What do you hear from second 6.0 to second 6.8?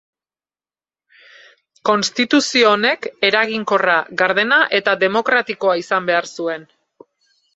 behar zuen.